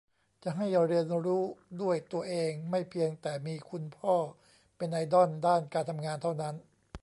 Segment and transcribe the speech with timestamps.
[0.43, 1.45] จะให้เรียนรู้
[1.81, 4.15] ด้วยตัวเอง ไม่เพียงแต่มีคุณพ่อ
[4.77, 6.55] เป็นไอดอลด้านการทำงานเท่านั้น